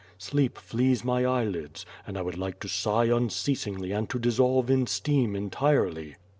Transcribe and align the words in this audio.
Sleep 0.17 0.57
flees 0.57 1.03
my 1.05 1.23
eyelids, 1.25 1.85
and 2.07 2.17
I 2.17 2.23
would 2.23 2.35
like 2.35 2.59
to 2.61 2.67
sigh 2.67 3.05
unceasingly 3.05 3.91
and 3.91 4.09
to 4.09 4.17
dissolve 4.17 4.67
in 4.71 4.87
steam 4.87 5.35
entirely. 5.35 6.15